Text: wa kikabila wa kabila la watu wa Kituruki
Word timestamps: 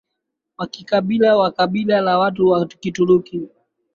wa 0.57 0.67
kikabila 0.67 1.37
wa 1.37 1.51
kabila 1.51 2.01
la 2.01 2.19
watu 2.19 2.47
wa 2.47 2.65
Kituruki 2.67 3.49